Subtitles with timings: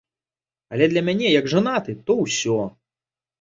[0.75, 2.59] Але для мяне як жанаты, то ўсё.